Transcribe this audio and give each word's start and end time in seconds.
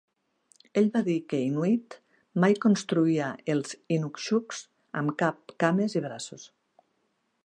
Ell 0.79 0.87
va 0.95 1.01
dir 1.07 1.17
que 1.33 1.41
Inuit 1.49 1.97
mai 2.45 2.57
construïa 2.65 3.29
els 3.55 3.77
inukshuks 3.97 4.63
amb 5.03 5.15
cap, 5.23 5.55
cames 5.65 5.99
i 6.01 6.07
braços. 6.07 6.49